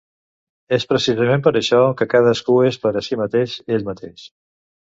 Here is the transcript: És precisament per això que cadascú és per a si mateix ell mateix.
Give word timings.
És 0.77 0.85
precisament 0.93 1.43
per 1.49 1.53
això 1.59 1.83
que 2.01 2.09
cadascú 2.15 2.57
és 2.73 2.81
per 2.87 2.95
a 2.97 3.05
si 3.11 3.21
mateix 3.23 3.57
ell 3.77 3.89
mateix. 3.95 4.29